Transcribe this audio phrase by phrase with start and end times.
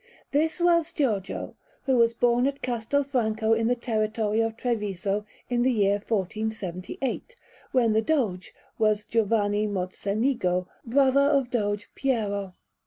[0.31, 1.53] This was Giorgio,
[1.83, 7.35] who was born at Castelfranco in the territory of Treviso, in the year 1478,
[7.71, 12.55] when the Doge was Giovanni Mozzenigo, brother of Doge Piero.